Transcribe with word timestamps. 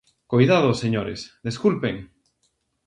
Coidado, 0.31 0.69
señores, 0.83 1.19
desculpen... 1.47 1.95